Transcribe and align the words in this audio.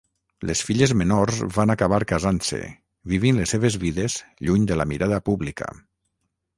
Les 0.51 0.61
filles 0.69 0.93
menors 1.01 1.41
van 1.57 1.73
acabar 1.75 1.99
casant-se, 2.13 2.63
vivint 3.15 3.41
les 3.43 3.55
seves 3.57 3.79
vides 3.87 4.19
lluny 4.49 4.69
de 4.73 4.83
la 4.83 4.91
mirada 4.95 5.25
pública. 5.31 5.75